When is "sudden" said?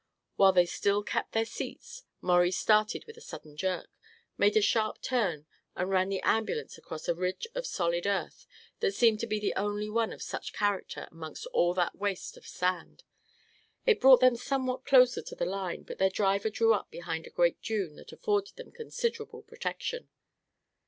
3.21-3.55